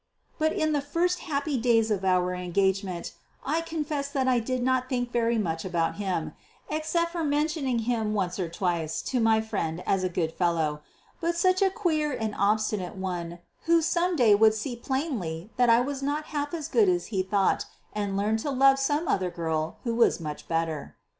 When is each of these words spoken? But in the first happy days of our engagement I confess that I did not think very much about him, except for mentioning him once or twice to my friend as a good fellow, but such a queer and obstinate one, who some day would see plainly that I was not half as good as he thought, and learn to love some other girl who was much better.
But 0.39 0.51
in 0.53 0.71
the 0.71 0.81
first 0.81 1.19
happy 1.19 1.59
days 1.59 1.91
of 1.91 2.03
our 2.03 2.33
engagement 2.33 3.13
I 3.45 3.61
confess 3.61 4.07
that 4.09 4.27
I 4.27 4.39
did 4.39 4.63
not 4.63 4.89
think 4.89 5.11
very 5.11 5.37
much 5.37 5.63
about 5.63 5.97
him, 5.97 6.33
except 6.71 7.11
for 7.11 7.23
mentioning 7.23 7.77
him 7.85 8.15
once 8.15 8.39
or 8.39 8.49
twice 8.49 9.03
to 9.03 9.19
my 9.19 9.41
friend 9.41 9.83
as 9.85 10.03
a 10.03 10.09
good 10.09 10.31
fellow, 10.33 10.81
but 11.19 11.35
such 11.37 11.61
a 11.61 11.69
queer 11.69 12.11
and 12.11 12.33
obstinate 12.35 12.95
one, 12.95 13.41
who 13.65 13.79
some 13.83 14.15
day 14.15 14.33
would 14.33 14.55
see 14.55 14.75
plainly 14.75 15.51
that 15.57 15.69
I 15.69 15.81
was 15.81 16.01
not 16.01 16.25
half 16.33 16.51
as 16.55 16.67
good 16.67 16.89
as 16.89 17.05
he 17.13 17.21
thought, 17.21 17.65
and 17.93 18.17
learn 18.17 18.37
to 18.37 18.49
love 18.49 18.79
some 18.79 19.07
other 19.07 19.29
girl 19.29 19.77
who 19.83 19.93
was 19.93 20.19
much 20.19 20.47
better. 20.47 20.95